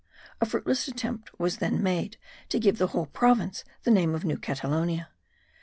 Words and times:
A 0.41 0.47
fruitless 0.47 0.87
attempt 0.87 1.29
was 1.39 1.57
then 1.57 1.83
made, 1.83 2.17
to 2.49 2.57
give 2.57 2.79
the 2.79 2.87
whole 2.87 3.05
province 3.05 3.63
the 3.83 3.91
name 3.91 4.15
of 4.15 4.25
New 4.25 4.39
Catalonia. 4.39 5.09